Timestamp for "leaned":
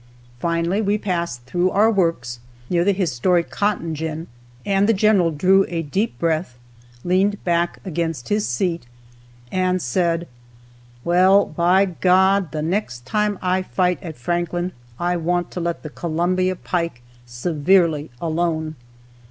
7.03-7.43